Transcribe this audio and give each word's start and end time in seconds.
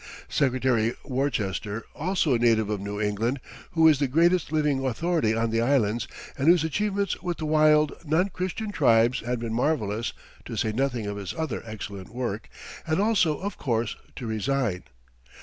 Secretary 0.29 0.95
Worcester, 1.05 1.83
also 1.95 2.33
a 2.33 2.39
native 2.39 2.71
of 2.71 2.81
New 2.81 2.99
England, 2.99 3.39
who 3.73 3.87
is 3.87 3.99
the 3.99 4.07
greatest 4.07 4.51
living 4.51 4.83
authority 4.83 5.35
on 5.35 5.51
the 5.51 5.61
Islands, 5.61 6.07
and 6.35 6.47
whose 6.47 6.63
achievements 6.63 7.21
with 7.21 7.37
the 7.37 7.45
wild, 7.45 7.93
non 8.03 8.29
Christian 8.29 8.71
tribes 8.71 9.19
had 9.19 9.39
been 9.39 9.53
marvelous 9.53 10.11
to 10.45 10.55
say 10.55 10.71
nothing 10.71 11.05
of 11.05 11.17
his 11.17 11.35
other 11.35 11.61
excellent 11.67 12.09
work 12.09 12.49
had 12.85 12.99
also 12.99 13.37
of 13.41 13.59
course 13.59 13.95
to 14.15 14.25
resign. 14.25 14.85